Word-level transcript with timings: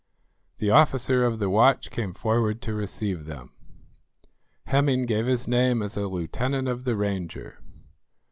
The 0.57 0.71
officer 0.71 1.23
of 1.23 1.37
the 1.37 1.47
watch 1.47 1.91
came 1.91 2.15
forward 2.15 2.59
to 2.63 2.73
receive 2.73 3.25
them. 3.25 3.53
Hemming 4.65 5.03
gave 5.05 5.27
his 5.27 5.47
name 5.47 5.83
as 5.83 5.95
a 5.95 6.07
lieutenant 6.07 6.67
of 6.67 6.85
the 6.85 6.95
Ranger. 6.95 7.59